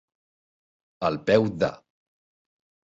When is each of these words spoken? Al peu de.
Al 1.11 1.21
peu 1.29 1.47
de. 1.65 1.73